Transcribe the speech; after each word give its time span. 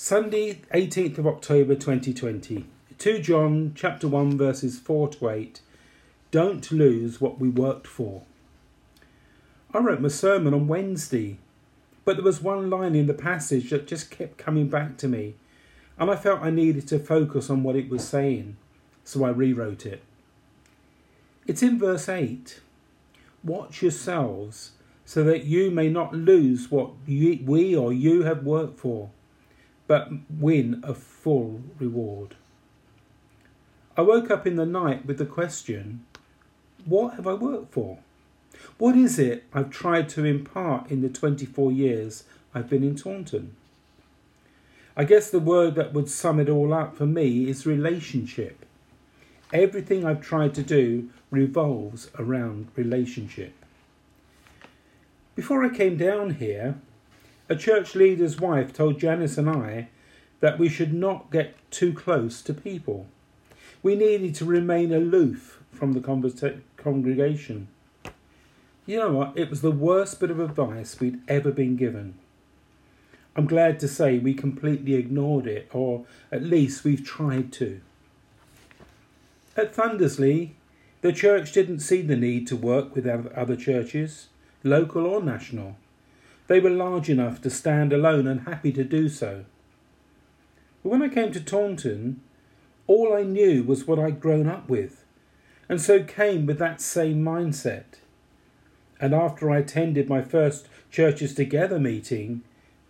Sunday, 0.00 0.60
18th 0.72 1.18
of 1.18 1.26
October 1.26 1.74
2020. 1.74 2.66
2 2.98 3.18
John 3.18 3.72
chapter 3.74 4.06
1 4.06 4.38
verses 4.38 4.78
4 4.78 5.08
to 5.08 5.28
8. 5.28 5.60
Don't 6.30 6.70
lose 6.70 7.20
what 7.20 7.40
we 7.40 7.48
worked 7.48 7.88
for. 7.88 8.22
I 9.74 9.78
wrote 9.78 10.00
my 10.00 10.06
sermon 10.06 10.54
on 10.54 10.68
Wednesday, 10.68 11.38
but 12.04 12.14
there 12.14 12.24
was 12.24 12.40
one 12.40 12.70
line 12.70 12.94
in 12.94 13.08
the 13.08 13.12
passage 13.12 13.70
that 13.70 13.88
just 13.88 14.08
kept 14.08 14.38
coming 14.38 14.68
back 14.68 14.98
to 14.98 15.08
me, 15.08 15.34
and 15.98 16.08
I 16.12 16.14
felt 16.14 16.42
I 16.42 16.50
needed 16.50 16.86
to 16.86 17.00
focus 17.00 17.50
on 17.50 17.64
what 17.64 17.74
it 17.74 17.90
was 17.90 18.06
saying, 18.06 18.56
so 19.02 19.24
I 19.24 19.30
rewrote 19.30 19.84
it. 19.84 20.04
It's 21.44 21.64
in 21.64 21.76
verse 21.76 22.08
8. 22.08 22.60
Watch 23.42 23.82
yourselves 23.82 24.70
so 25.04 25.24
that 25.24 25.42
you 25.42 25.72
may 25.72 25.88
not 25.88 26.14
lose 26.14 26.70
what 26.70 26.92
you, 27.04 27.40
we 27.44 27.74
or 27.74 27.92
you 27.92 28.22
have 28.22 28.44
worked 28.44 28.78
for 28.78 29.10
but 29.88 30.10
win 30.30 30.80
a 30.84 30.94
full 30.94 31.62
reward. 31.80 32.36
I 33.96 34.02
woke 34.02 34.30
up 34.30 34.46
in 34.46 34.54
the 34.54 34.64
night 34.64 35.04
with 35.04 35.18
the 35.18 35.26
question 35.26 36.04
what 36.84 37.14
have 37.14 37.26
I 37.26 37.34
worked 37.34 37.72
for? 37.72 37.98
What 38.78 38.96
is 38.96 39.18
it 39.18 39.44
I've 39.52 39.70
tried 39.70 40.08
to 40.10 40.24
impart 40.24 40.90
in 40.90 41.02
the 41.02 41.08
24 41.08 41.72
years 41.72 42.24
I've 42.54 42.70
been 42.70 42.84
in 42.84 42.94
Taunton? 42.94 43.56
I 44.96 45.04
guess 45.04 45.30
the 45.30 45.40
word 45.40 45.74
that 45.74 45.92
would 45.92 46.08
sum 46.08 46.40
it 46.40 46.48
all 46.48 46.72
up 46.72 46.96
for 46.96 47.06
me 47.06 47.48
is 47.48 47.66
relationship. 47.66 48.64
Everything 49.52 50.04
I've 50.04 50.20
tried 50.20 50.54
to 50.54 50.62
do 50.62 51.10
revolves 51.30 52.10
around 52.18 52.68
relationship. 52.76 53.52
Before 55.34 55.64
I 55.64 55.68
came 55.68 55.96
down 55.96 56.34
here, 56.34 56.76
a 57.48 57.56
church 57.56 57.94
leader's 57.94 58.38
wife 58.38 58.72
told 58.72 59.00
Janice 59.00 59.38
and 59.38 59.48
I 59.48 59.88
that 60.40 60.58
we 60.58 60.68
should 60.68 60.92
not 60.92 61.30
get 61.30 61.56
too 61.70 61.92
close 61.92 62.42
to 62.42 62.54
people. 62.54 63.06
We 63.82 63.94
needed 63.94 64.34
to 64.36 64.44
remain 64.44 64.92
aloof 64.92 65.62
from 65.72 65.92
the 65.92 66.00
congregation. 66.76 67.68
You 68.86 68.98
know 68.98 69.12
what? 69.12 69.32
It 69.36 69.50
was 69.50 69.60
the 69.60 69.70
worst 69.70 70.20
bit 70.20 70.30
of 70.30 70.40
advice 70.40 70.98
we'd 71.00 71.20
ever 71.28 71.50
been 71.50 71.76
given. 71.76 72.14
I'm 73.36 73.46
glad 73.46 73.78
to 73.80 73.88
say 73.88 74.18
we 74.18 74.34
completely 74.34 74.94
ignored 74.94 75.46
it, 75.46 75.68
or 75.72 76.06
at 76.32 76.42
least 76.42 76.84
we've 76.84 77.04
tried 77.04 77.52
to. 77.54 77.80
At 79.56 79.74
Thundersley, 79.74 80.50
the 81.02 81.12
church 81.12 81.52
didn't 81.52 81.80
see 81.80 82.02
the 82.02 82.16
need 82.16 82.46
to 82.48 82.56
work 82.56 82.94
with 82.94 83.06
other 83.06 83.56
churches, 83.56 84.28
local 84.64 85.06
or 85.06 85.22
national. 85.22 85.76
They 86.48 86.60
were 86.60 86.70
large 86.70 87.08
enough 87.08 87.40
to 87.42 87.50
stand 87.50 87.92
alone 87.92 88.26
and 88.26 88.40
happy 88.40 88.72
to 88.72 88.82
do 88.82 89.08
so. 89.08 89.44
But 90.82 90.88
when 90.88 91.02
I 91.02 91.08
came 91.08 91.30
to 91.32 91.40
Taunton, 91.40 92.20
all 92.86 93.14
I 93.14 93.22
knew 93.22 93.62
was 93.62 93.86
what 93.86 93.98
I'd 93.98 94.20
grown 94.20 94.48
up 94.48 94.68
with, 94.68 95.04
and 95.68 95.80
so 95.80 96.02
came 96.02 96.46
with 96.46 96.58
that 96.58 96.80
same 96.80 97.22
mindset. 97.22 98.00
And 99.00 99.14
after 99.14 99.50
I 99.50 99.58
attended 99.58 100.08
my 100.08 100.22
first 100.22 100.68
Churches 100.90 101.34
Together 101.34 101.78
meeting, 101.78 102.42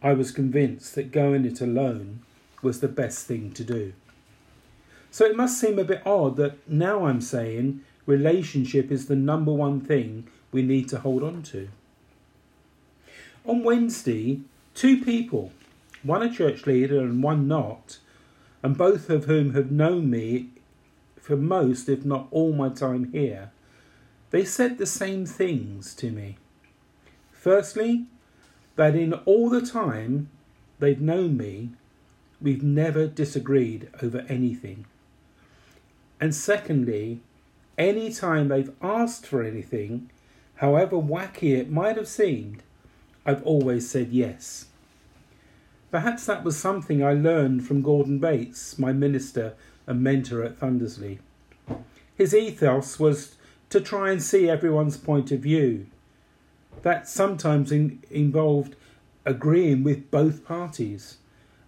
I 0.03 0.13
was 0.13 0.31
convinced 0.31 0.95
that 0.95 1.11
going 1.11 1.45
it 1.45 1.61
alone 1.61 2.21
was 2.63 2.79
the 2.79 2.89
best 2.89 3.27
thing 3.27 3.53
to 3.53 3.65
do. 3.65 3.93
So 5.11 5.25
it 5.25 5.37
must 5.37 5.61
seem 5.61 5.79
a 5.79 5.85
bit 5.85 6.07
odd 6.07 6.37
that 6.37 6.57
now 6.69 7.07
I'm 7.07 7.21
saying 7.21 7.83
relationship 8.07 8.93
is 8.93 9.07
the 9.07 9.17
number 9.17 9.53
one 9.53 9.81
thing 9.81 10.29
we 10.53 10.63
need 10.63 10.89
to 10.91 11.01
hold 11.01 11.25
on 11.25 11.43
to. 11.45 11.69
On 13.45 13.63
Wednesday, 13.63 14.41
two 14.75 15.03
people, 15.03 15.53
one 16.03 16.23
a 16.23 16.33
church 16.33 16.67
leader 16.67 17.01
and 17.01 17.23
one 17.23 17.49
not, 17.49 17.99
and 18.63 18.77
both 18.77 19.09
of 19.09 19.25
whom 19.25 19.55
have 19.55 19.71
known 19.71 20.11
me 20.11 20.51
for 21.21 21.37
most, 21.37 21.89
if 21.89 22.05
not 22.05 22.27
all, 22.31 22.53
my 22.53 22.69
time 22.69 23.13
here, 23.13 23.51
they 24.31 24.45
said 24.45 24.79
the 24.79 24.87
same 24.87 25.27
things 25.27 25.95
to 25.95 26.11
me. 26.11 26.37
Firstly, 27.33 28.07
that 28.77 28.95
in 28.95 29.13
all 29.13 29.49
the 29.49 29.65
time 29.65 30.31
they've 30.79 31.01
known 31.01 31.37
me, 31.37 31.71
we've 32.41 32.63
never 32.63 33.07
disagreed 33.07 33.89
over 34.03 34.25
anything. 34.29 34.87
And 36.21 36.35
secondly, 36.35 37.21
any 37.77 38.13
time 38.13 38.49
they've 38.49 38.73
asked 38.83 39.27
for 39.27 39.43
anything, 39.43 40.11
however 40.57 40.97
wacky 40.97 41.57
it 41.57 41.71
might 41.71 41.97
have 41.97 42.09
seemed, 42.09 42.63
I've 43.29 43.43
always 43.43 43.87
said 43.91 44.09
yes. 44.09 44.69
Perhaps 45.91 46.25
that 46.25 46.45
was 46.45 46.57
something 46.57 47.05
I 47.05 47.13
learned 47.13 47.67
from 47.67 47.83
Gordon 47.83 48.19
Bates, 48.19 48.79
my 48.79 48.91
minister 48.91 49.53
and 49.87 50.01
mentor 50.01 50.43
at 50.43 50.59
Thundersley. 50.59 51.19
His 52.17 52.33
ethos 52.33 52.99
was 52.99 53.37
to 53.69 53.83
try 53.83 54.13
and 54.13 54.23
see 54.23 54.49
everyone's 54.49 54.97
point 54.97 55.31
of 55.31 55.41
view. 55.41 55.89
That 56.81 57.07
sometimes 57.07 57.71
in, 57.71 58.03
involved 58.11 58.77
agreeing 59.27 59.85
with 59.85 60.11
both 60.11 60.47
parties, 60.47 61.19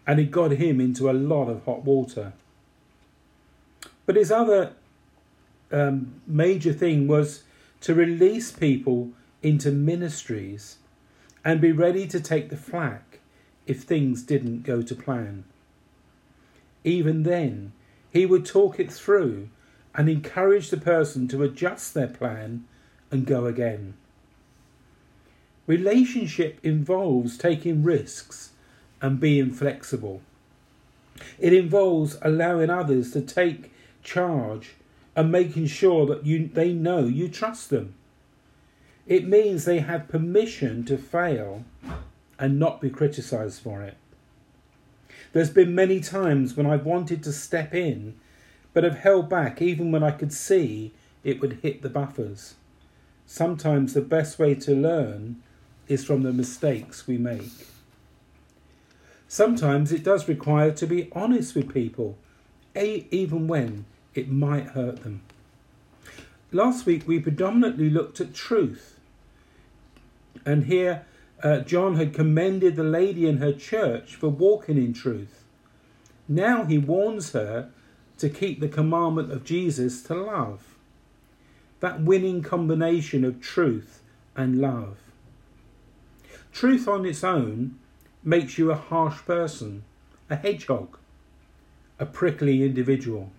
and 0.07 0.19
it 0.19 0.31
got 0.31 0.53
him 0.53 0.81
into 0.81 1.11
a 1.11 1.13
lot 1.13 1.51
of 1.51 1.67
hot 1.67 1.85
water. 1.85 2.33
But 4.07 4.17
his 4.17 4.33
other 4.33 4.73
um, 5.71 6.23
major 6.27 6.73
thing 6.73 7.07
was 7.07 7.43
to 7.83 7.95
release 7.95 8.51
people 8.51 9.11
into 9.43 9.71
ministries 9.71 10.79
and 11.45 11.61
be 11.61 11.73
ready 11.73 12.07
to 12.07 12.21
take 12.21 12.51
the 12.51 12.57
flak 12.57 13.21
if 13.67 13.83
things 13.83 14.23
didn't 14.23 14.63
go 14.63 14.83
to 14.83 14.95
plan. 14.95 15.45
Even 16.85 17.23
then, 17.23 17.73
he 18.11 18.27
would 18.27 18.45
talk 18.45 18.81
it 18.81 18.93
through 18.93 19.49
and 19.95 20.09
encourage 20.09 20.71
the 20.71 20.77
person 20.77 21.29
to 21.29 21.43
adjust 21.43 21.95
their 21.95 22.09
plan 22.09 22.65
and 23.11 23.27
go 23.27 23.47
again. 23.47 23.95
Relationship 25.67 26.59
involves 26.63 27.39
taking 27.39 27.83
risks 27.83 28.51
and 29.01 29.21
being 29.21 29.51
flexible. 29.51 30.21
It 31.39 31.53
involves 31.53 32.17
allowing 32.23 32.71
others 32.71 33.13
to 33.13 33.21
take 33.21 33.73
charge 34.03 34.75
and 35.15 35.31
making 35.31 35.67
sure 35.67 36.07
that 36.07 36.25
you, 36.25 36.49
they 36.53 36.73
know 36.73 37.05
you 37.05 37.29
trust 37.29 37.71
them. 37.71 37.95
It 39.07 39.27
means 39.27 39.65
they 39.65 39.81
have 39.81 40.09
permission 40.09 40.85
to 40.85 40.97
fail 40.97 41.65
and 42.39 42.59
not 42.59 42.81
be 42.81 42.91
criticised 42.91 43.63
for 43.63 43.83
it. 43.83 43.97
There's 45.33 45.51
been 45.51 45.75
many 45.75 46.01
times 46.01 46.57
when 46.57 46.67
I've 46.67 46.87
wanted 46.87 47.23
to 47.25 47.33
step 47.33 47.75
in, 47.75 48.15
but 48.73 48.85
have 48.85 48.99
held 48.99 49.29
back 49.29 49.61
even 49.61 49.93
when 49.93 50.03
I 50.03 50.11
could 50.11 50.33
see 50.33 50.93
it 51.23 51.41
would 51.41 51.61
hit 51.63 51.83
the 51.83 51.89
buffers. 51.89 52.55
Sometimes 53.27 53.95
the 53.95 54.01
best 54.01 54.39
way 54.39 54.55
to 54.57 54.75
learn 54.75 55.43
is 55.87 56.05
from 56.05 56.23
the 56.23 56.33
mistakes 56.33 57.07
we 57.07 57.19
make. 57.19 57.67
Sometimes 59.29 59.93
it 59.93 60.03
does 60.03 60.29
require 60.29 60.73
to 60.73 60.87
be 60.87 61.09
honest 61.13 61.55
with 61.55 61.73
people, 61.73 62.19
even 62.75 63.47
when 63.47 63.85
it 64.15 64.29
might 64.29 64.69
hurt 64.69 65.03
them. 65.03 65.23
Last 66.53 66.87
week 66.87 67.07
we 67.07 67.21
predominantly 67.21 67.91
looked 67.91 68.21
at 68.21 68.35
truth 68.35 69.01
and 70.45 70.65
here, 70.65 71.05
uh, 71.43 71.61
John 71.61 71.97
had 71.97 72.15
commended 72.15 72.77
the 72.77 72.85
lady 72.85 73.27
in 73.27 73.39
her 73.39 73.53
church 73.53 74.15
for 74.15 74.29
walking 74.29 74.77
in 74.77 74.93
truth. 74.93 75.45
Now 76.29 76.65
he 76.65 76.79
warns 76.79 77.33
her 77.33 77.71
to 78.19 78.29
keep 78.29 78.61
the 78.61 78.69
commandment 78.69 79.33
of 79.33 79.45
Jesus 79.45 80.03
to 80.05 80.15
love. 80.15 80.77
That 81.81 82.03
winning 82.03 82.43
combination 82.43 83.25
of 83.25 83.41
truth 83.41 84.03
and 84.37 84.61
love. 84.61 84.99
Truth 86.53 86.87
on 86.87 87.07
its 87.07 87.25
own 87.25 87.79
makes 88.23 88.59
you 88.59 88.71
a 88.71 88.77
harsh 88.77 89.19
person, 89.25 89.83
a 90.29 90.37
hedgehog, 90.37 90.99
a 91.99 92.07
prickly 92.07 92.63
individual. 92.63 93.31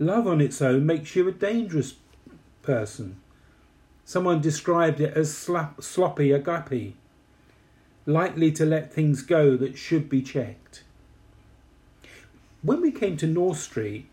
Love 0.00 0.26
on 0.26 0.40
its 0.40 0.60
own 0.60 0.84
makes 0.84 1.14
you 1.14 1.28
a 1.28 1.32
dangerous 1.32 1.94
person, 2.62 3.16
Someone 4.10 4.40
described 4.40 5.00
it 5.00 5.16
as 5.16 5.32
slop, 5.32 5.84
sloppy 5.84 6.32
agape, 6.32 6.96
likely 8.06 8.50
to 8.50 8.66
let 8.66 8.92
things 8.92 9.22
go 9.22 9.56
that 9.56 9.78
should 9.78 10.08
be 10.08 10.20
checked. 10.20 10.82
When 12.62 12.80
we 12.80 12.90
came 12.90 13.16
to 13.18 13.28
North 13.28 13.58
Street, 13.58 14.08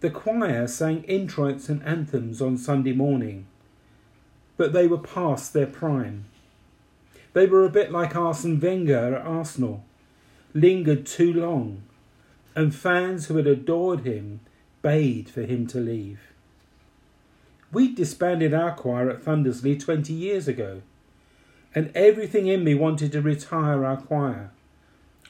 the 0.00 0.10
choir 0.10 0.66
sang 0.66 1.04
introits 1.04 1.70
and 1.70 1.82
anthems 1.84 2.42
on 2.42 2.58
Sunday 2.58 2.92
morning, 2.92 3.46
but 4.58 4.74
they 4.74 4.86
were 4.86 4.98
past 4.98 5.54
their 5.54 5.66
prime. 5.66 6.26
They 7.32 7.46
were 7.46 7.64
a 7.64 7.70
bit 7.70 7.90
like 7.90 8.14
Arsene 8.14 8.60
Wenger 8.60 9.14
at 9.14 9.26
Arsenal, 9.26 9.84
lingered 10.52 11.06
too 11.06 11.32
long, 11.32 11.82
and 12.54 12.74
fans 12.74 13.28
who 13.28 13.36
had 13.36 13.46
adored 13.46 14.00
him 14.00 14.40
bayed 14.88 15.28
for 15.28 15.42
him 15.42 15.66
to 15.66 15.78
leave. 15.78 16.18
We 17.70 17.94
disbanded 17.94 18.54
our 18.54 18.74
choir 18.74 19.10
at 19.10 19.22
Thundersley 19.22 19.78
20 19.78 20.14
years 20.14 20.48
ago, 20.48 20.80
and 21.74 21.92
everything 21.94 22.46
in 22.46 22.64
me 22.64 22.74
wanted 22.74 23.12
to 23.12 23.20
retire 23.20 23.84
our 23.84 23.98
choir. 23.98 24.50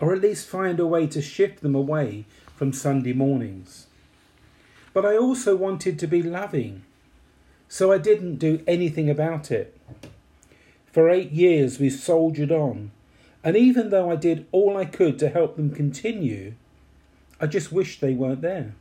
or 0.00 0.14
at 0.14 0.20
least 0.20 0.46
find 0.46 0.78
a 0.78 0.86
way 0.86 1.08
to 1.08 1.20
shift 1.20 1.60
them 1.60 1.74
away 1.74 2.24
from 2.54 2.72
Sunday 2.72 3.12
mornings. 3.12 3.88
But 4.94 5.04
I 5.04 5.16
also 5.16 5.56
wanted 5.56 5.98
to 5.98 6.06
be 6.06 6.22
loving, 6.22 6.82
so 7.68 7.90
I 7.90 7.98
didn't 7.98 8.36
do 8.36 8.62
anything 8.64 9.10
about 9.10 9.50
it. 9.50 9.76
For 10.92 11.10
eight 11.10 11.32
years 11.32 11.80
we 11.80 11.90
soldiered 11.90 12.52
on, 12.52 12.92
and 13.42 13.56
even 13.56 13.90
though 13.90 14.08
I 14.08 14.14
did 14.14 14.46
all 14.52 14.76
I 14.76 14.84
could 14.84 15.18
to 15.18 15.28
help 15.28 15.56
them 15.56 15.74
continue, 15.74 16.54
I 17.40 17.48
just 17.48 17.72
wished 17.72 18.00
they 18.00 18.14
weren't 18.14 18.42
there. 18.42 18.74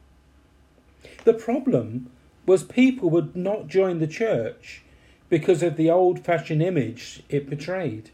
The 1.24 1.34
problem 1.34 2.10
was 2.46 2.64
people 2.64 3.10
would 3.10 3.36
not 3.36 3.68
join 3.68 4.00
the 4.00 4.08
church 4.08 4.82
because 5.30 5.62
of 5.62 5.76
the 5.76 5.90
old 5.90 6.20
fashioned 6.20 6.64
image 6.64 7.24
it 7.30 7.48
portrayed. 7.48 8.12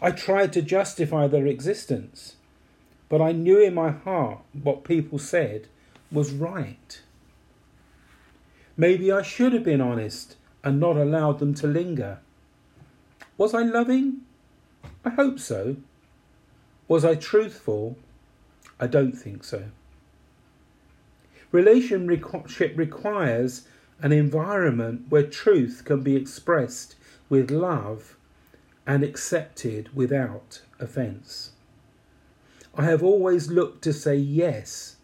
I 0.00 0.10
tried 0.10 0.52
to 0.54 0.62
justify 0.62 1.26
their 1.26 1.46
existence, 1.46 2.36
but 3.08 3.22
I 3.22 3.32
knew 3.32 3.60
in 3.60 3.74
my 3.74 3.90
heart 3.90 4.40
what 4.52 4.84
people 4.84 5.18
said 5.18 5.68
was 6.10 6.32
right. 6.32 7.00
Maybe 8.76 9.12
I 9.12 9.22
should 9.22 9.52
have 9.52 9.64
been 9.64 9.80
honest 9.80 10.36
and 10.64 10.80
not 10.80 10.96
allowed 10.96 11.38
them 11.38 11.54
to 11.54 11.66
linger. 11.66 12.18
Was 13.38 13.54
I 13.54 13.62
loving? 13.62 14.22
I 15.04 15.10
hope 15.10 15.38
so. 15.38 15.76
Was 16.88 17.04
I 17.04 17.14
truthful? 17.14 17.96
I 18.78 18.86
don't 18.86 19.12
think 19.12 19.44
so. 19.44 19.64
Relationship 21.52 22.76
requires 22.76 23.68
an 24.00 24.10
environment 24.10 25.02
where 25.10 25.22
truth 25.22 25.82
can 25.84 26.02
be 26.02 26.16
expressed 26.16 26.96
with 27.28 27.50
love 27.50 28.16
and 28.86 29.04
accepted 29.04 29.94
without 29.94 30.62
offence. 30.80 31.50
I 32.74 32.84
have 32.84 33.02
always 33.02 33.50
looked 33.50 33.84
to 33.84 33.92
say 33.92 34.16
yes 34.16 34.96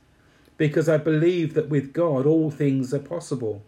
because 0.56 0.88
I 0.88 0.96
believe 0.96 1.52
that 1.54 1.68
with 1.68 1.92
God 1.92 2.26
all 2.26 2.50
things 2.50 2.92
are 2.94 2.98
possible. 2.98 3.62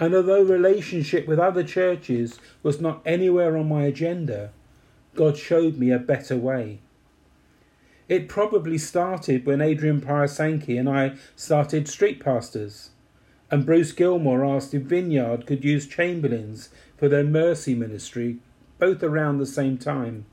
And 0.00 0.14
although 0.14 0.42
relationship 0.42 1.28
with 1.28 1.38
other 1.38 1.62
churches 1.62 2.40
was 2.62 2.80
not 2.80 3.00
anywhere 3.06 3.56
on 3.56 3.68
my 3.68 3.84
agenda, 3.84 4.50
God 5.14 5.38
showed 5.38 5.76
me 5.76 5.92
a 5.92 5.98
better 5.98 6.36
way. 6.36 6.80
It 8.08 8.28
probably 8.28 8.76
started 8.76 9.46
when 9.46 9.62
Adrian 9.62 10.00
Parasanki 10.00 10.78
and 10.78 10.88
I 10.88 11.14
started 11.36 11.88
Street 11.88 12.20
Pastors, 12.20 12.90
and 13.50 13.64
Bruce 13.64 13.92
Gilmore 13.92 14.44
asked 14.44 14.74
if 14.74 14.82
Vineyard 14.82 15.46
could 15.46 15.64
use 15.64 15.86
Chamberlains 15.86 16.68
for 16.98 17.08
their 17.08 17.24
mercy 17.24 17.74
ministry, 17.74 18.38
both 18.78 19.02
around 19.02 19.38
the 19.38 19.46
same 19.46 19.78
time. 19.78 20.26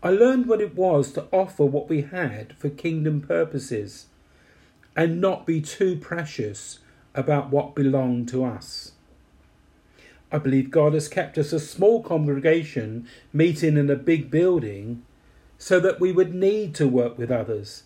I 0.00 0.10
learned 0.10 0.46
what 0.46 0.60
it 0.60 0.76
was 0.76 1.10
to 1.12 1.26
offer 1.32 1.64
what 1.64 1.88
we 1.88 2.02
had 2.02 2.56
for 2.56 2.68
kingdom 2.70 3.20
purposes 3.20 4.06
and 4.94 5.20
not 5.20 5.44
be 5.44 5.60
too 5.60 5.96
precious 5.96 6.78
about 7.16 7.50
what 7.50 7.74
belonged 7.74 8.28
to 8.28 8.44
us. 8.44 8.92
I 10.30 10.38
believe 10.38 10.70
God 10.70 10.92
has 10.92 11.08
kept 11.08 11.36
us 11.36 11.52
a 11.52 11.58
small 11.58 12.00
congregation 12.02 13.08
meeting 13.32 13.76
in 13.76 13.90
a 13.90 13.96
big 13.96 14.30
building 14.30 15.02
so 15.58 15.80
that 15.80 16.00
we 16.00 16.12
would 16.12 16.32
need 16.32 16.74
to 16.76 16.88
work 16.88 17.18
with 17.18 17.30
others 17.30 17.82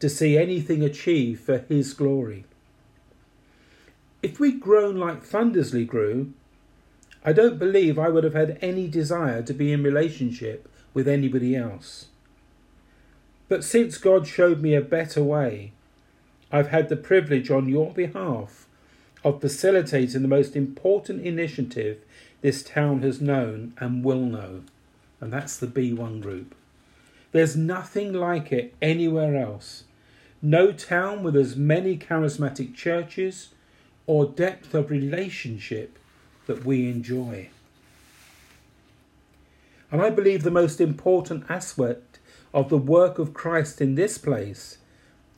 to 0.00 0.08
see 0.08 0.36
anything 0.36 0.82
achieved 0.82 1.40
for 1.40 1.58
His 1.58 1.94
glory. 1.94 2.44
If 4.22 4.40
we'd 4.40 4.60
grown 4.60 4.96
like 4.96 5.24
Thundersley 5.24 5.86
grew, 5.86 6.32
I 7.24 7.32
don't 7.32 7.58
believe 7.58 7.98
I 7.98 8.08
would 8.08 8.24
have 8.24 8.34
had 8.34 8.58
any 8.60 8.88
desire 8.88 9.42
to 9.42 9.54
be 9.54 9.72
in 9.72 9.82
relationship 9.82 10.68
with 10.92 11.08
anybody 11.08 11.56
else. 11.56 12.06
But 13.48 13.64
since 13.64 13.98
God 13.98 14.26
showed 14.26 14.60
me 14.60 14.74
a 14.74 14.80
better 14.80 15.22
way, 15.22 15.72
I've 16.50 16.68
had 16.68 16.88
the 16.88 16.96
privilege 16.96 17.50
on 17.50 17.68
your 17.68 17.92
behalf 17.92 18.66
of 19.22 19.40
facilitating 19.40 20.22
the 20.22 20.28
most 20.28 20.54
important 20.54 21.24
initiative 21.26 21.98
this 22.42 22.62
town 22.62 23.02
has 23.02 23.20
known 23.20 23.72
and 23.78 24.04
will 24.04 24.20
know, 24.20 24.62
and 25.20 25.32
that's 25.32 25.56
the 25.56 25.66
B1 25.66 26.20
group. 26.20 26.54
There's 27.34 27.56
nothing 27.56 28.12
like 28.12 28.52
it 28.52 28.76
anywhere 28.80 29.34
else. 29.36 29.82
No 30.40 30.70
town 30.70 31.24
with 31.24 31.34
as 31.34 31.56
many 31.56 31.98
charismatic 31.98 32.76
churches 32.76 33.48
or 34.06 34.24
depth 34.24 34.72
of 34.72 34.88
relationship 34.88 35.98
that 36.46 36.64
we 36.64 36.88
enjoy. 36.88 37.48
And 39.90 40.00
I 40.00 40.10
believe 40.10 40.44
the 40.44 40.52
most 40.52 40.80
important 40.80 41.50
aspect 41.50 42.20
of 42.52 42.68
the 42.68 42.78
work 42.78 43.18
of 43.18 43.34
Christ 43.34 43.80
in 43.80 43.96
this 43.96 44.16
place 44.16 44.78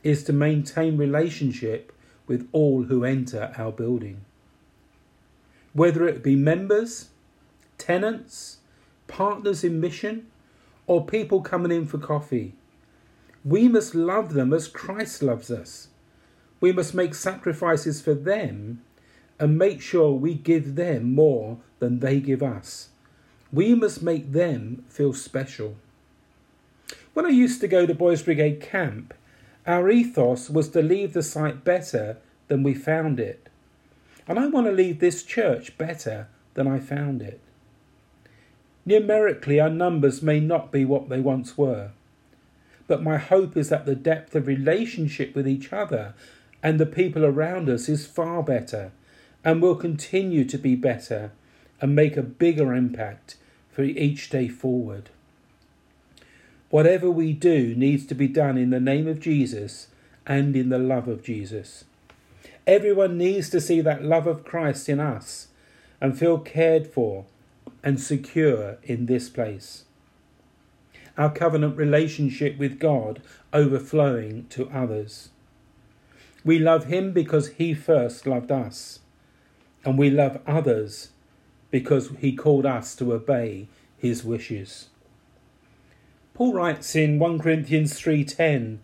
is 0.03 0.23
to 0.25 0.33
maintain 0.33 0.97
relationship 0.97 1.91
with 2.27 2.47
all 2.51 2.83
who 2.83 3.05
enter 3.05 3.51
our 3.57 3.71
building. 3.71 4.23
Whether 5.73 6.07
it 6.07 6.21
be 6.21 6.35
members, 6.35 7.09
tenants, 7.79 8.57
partners 9.07 9.63
in 9.63 9.81
mission, 9.81 10.27
or 10.87 11.05
people 11.05 11.41
coming 11.41 11.71
in 11.71 11.85
for 11.85 11.97
coffee. 11.97 12.55
We 13.45 13.67
must 13.67 13.93
love 13.93 14.33
them 14.33 14.53
as 14.53 14.67
Christ 14.67 15.21
loves 15.21 15.51
us. 15.51 15.89
We 16.59 16.71
must 16.71 16.95
make 16.95 17.13
sacrifices 17.13 18.01
for 18.01 18.15
them 18.15 18.81
and 19.39 19.57
make 19.57 19.81
sure 19.81 20.11
we 20.11 20.33
give 20.33 20.75
them 20.75 21.13
more 21.13 21.59
than 21.79 21.99
they 21.99 22.19
give 22.19 22.41
us. 22.41 22.89
We 23.51 23.75
must 23.75 24.01
make 24.01 24.31
them 24.31 24.83
feel 24.89 25.13
special. 25.13 25.75
When 27.13 27.25
I 27.25 27.29
used 27.29 27.61
to 27.61 27.67
go 27.67 27.85
to 27.85 27.93
Boys 27.93 28.21
Brigade 28.21 28.59
camp, 28.59 29.13
our 29.65 29.89
ethos 29.89 30.49
was 30.49 30.69
to 30.69 30.81
leave 30.81 31.13
the 31.13 31.23
site 31.23 31.63
better 31.63 32.17
than 32.47 32.63
we 32.63 32.73
found 32.73 33.19
it. 33.19 33.49
And 34.27 34.39
I 34.39 34.47
want 34.47 34.67
to 34.67 34.71
leave 34.71 34.99
this 34.99 35.23
church 35.23 35.77
better 35.77 36.27
than 36.53 36.67
I 36.67 36.79
found 36.79 37.21
it. 37.21 37.39
Numerically, 38.87 39.59
our 39.59 39.69
numbers 39.69 40.21
may 40.21 40.39
not 40.39 40.71
be 40.71 40.85
what 40.85 41.09
they 41.09 41.19
once 41.19 41.57
were, 41.57 41.89
but 42.87 43.03
my 43.03 43.17
hope 43.17 43.57
is 43.57 43.67
that 43.67 43.85
the 43.85 43.95
depth 43.95 44.33
of 44.33 44.47
relationship 44.47 45.35
with 45.35 45.45
each 45.45 45.73
other 45.73 46.13
and 46.63 46.79
the 46.79 46.85
people 46.85 47.25
around 47.25 47.67
us 47.67 47.89
is 47.89 48.07
far 48.07 48.41
better 48.41 48.93
and 49.43 49.61
will 49.61 49.75
continue 49.75 50.45
to 50.45 50.57
be 50.57 50.73
better 50.73 51.33
and 51.81 51.93
make 51.93 52.15
a 52.15 52.23
bigger 52.23 52.73
impact 52.73 53.35
for 53.69 53.83
each 53.83 54.29
day 54.29 54.47
forward. 54.47 55.09
Whatever 56.69 57.11
we 57.11 57.33
do 57.33 57.75
needs 57.75 58.05
to 58.05 58.15
be 58.15 58.29
done 58.29 58.57
in 58.57 58.69
the 58.69 58.79
name 58.79 59.05
of 59.05 59.19
Jesus 59.19 59.87
and 60.25 60.55
in 60.55 60.69
the 60.69 60.79
love 60.79 61.09
of 61.09 61.23
Jesus. 61.23 61.83
Everyone 62.65 63.17
needs 63.17 63.49
to 63.49 63.59
see 63.59 63.81
that 63.81 64.05
love 64.05 64.27
of 64.27 64.45
Christ 64.45 64.87
in 64.87 65.01
us 65.01 65.49
and 65.99 66.17
feel 66.17 66.37
cared 66.39 66.87
for 66.87 67.25
and 67.83 67.99
secure 67.99 68.77
in 68.83 69.05
this 69.05 69.29
place. 69.29 69.85
Our 71.17 71.31
covenant 71.31 71.77
relationship 71.77 72.57
with 72.57 72.79
God 72.79 73.21
overflowing 73.53 74.47
to 74.49 74.69
others. 74.69 75.29
We 76.43 76.59
love 76.59 76.85
Him 76.85 77.11
because 77.11 77.49
He 77.49 77.73
first 77.73 78.27
loved 78.27 78.51
us, 78.51 78.99
and 79.83 79.97
we 79.97 80.09
love 80.09 80.39
others 80.45 81.09
because 81.71 82.09
He 82.19 82.35
called 82.35 82.65
us 82.65 82.95
to 82.97 83.13
obey 83.13 83.67
His 83.97 84.23
wishes. 84.23 84.89
Paul 86.33 86.53
writes 86.53 86.95
in 86.95 87.17
1 87.17 87.39
Corinthians 87.39 87.99
3:10, 87.99 88.79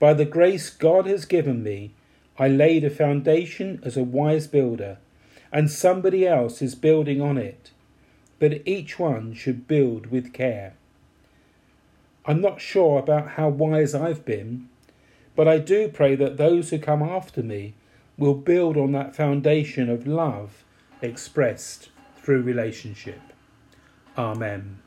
"By 0.00 0.14
the 0.14 0.24
grace 0.24 0.70
God 0.70 1.06
has 1.06 1.26
given 1.26 1.62
me, 1.62 1.92
I 2.38 2.48
laid 2.48 2.84
a 2.84 2.90
foundation 2.90 3.80
as 3.82 3.96
a 3.96 4.02
wise 4.02 4.46
builder, 4.46 4.98
and 5.52 5.70
somebody 5.70 6.26
else 6.26 6.62
is 6.62 6.74
building 6.74 7.20
on 7.20 7.36
it 7.36 7.72
but 8.38 8.66
each 8.66 8.98
one 8.98 9.34
should 9.34 9.66
build 9.66 10.06
with 10.06 10.32
care. 10.32 10.74
I'm 12.24 12.40
not 12.40 12.60
sure 12.60 12.98
about 12.98 13.30
how 13.30 13.48
wise 13.48 13.94
I've 13.94 14.24
been, 14.24 14.68
but 15.34 15.48
I 15.48 15.58
do 15.58 15.88
pray 15.88 16.14
that 16.16 16.36
those 16.36 16.70
who 16.70 16.78
come 16.78 17.02
after 17.02 17.42
me 17.42 17.74
will 18.18 18.34
build 18.34 18.76
on 18.76 18.92
that 18.92 19.16
foundation 19.16 19.88
of 19.88 20.06
love 20.06 20.64
expressed 21.00 21.88
through 22.16 22.42
relationship. 22.42 23.20
Amen. 24.16 24.76